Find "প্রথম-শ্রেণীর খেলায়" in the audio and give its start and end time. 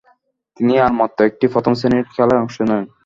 1.53-2.41